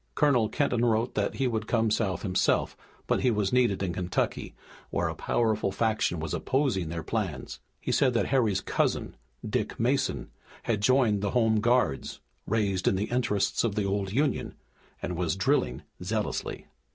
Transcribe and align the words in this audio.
Colonel 0.15 0.49
Kenton 0.49 0.83
wrote 0.83 1.13
that 1.13 1.35
he 1.35 1.45
would 1.45 1.67
come 1.67 1.91
South 1.91 2.23
himself, 2.23 2.75
but 3.05 3.21
he 3.21 3.29
was 3.29 3.53
needed 3.53 3.83
in 3.83 3.93
Kentucky, 3.93 4.55
where 4.89 5.07
a 5.07 5.13
powerful 5.13 5.71
faction 5.71 6.19
was 6.19 6.33
opposing 6.33 6.89
their 6.89 7.03
plans. 7.03 7.59
He 7.79 7.91
said 7.91 8.15
that 8.15 8.25
Harry's 8.25 8.61
cousin, 8.61 9.15
Dick 9.47 9.79
Mason, 9.79 10.31
had 10.63 10.81
joined 10.81 11.21
the 11.21 11.29
home 11.37 11.59
guards, 11.59 12.19
raised 12.47 12.87
in 12.87 12.95
the 12.95 13.11
interests 13.11 13.63
of 13.63 13.75
the 13.75 13.85
old 13.85 14.11
Union, 14.11 14.55
and 15.03 15.15
was 15.15 15.35
drilling 15.35 15.83
zealously. 16.03 16.65